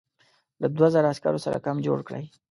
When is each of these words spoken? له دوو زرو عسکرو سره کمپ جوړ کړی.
له 0.61 0.67
دوو 0.75 0.87
زرو 0.93 1.11
عسکرو 1.13 1.43
سره 1.45 1.63
کمپ 1.65 1.79
جوړ 1.87 1.99
کړی. 2.07 2.23